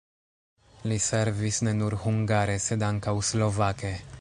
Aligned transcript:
Li 0.91 0.97
servis 1.07 1.61
ne 1.67 1.73
nur 1.81 1.97
hungare, 2.07 2.57
sed 2.67 2.89
ankaŭ 2.89 3.15
slovake. 3.33 3.95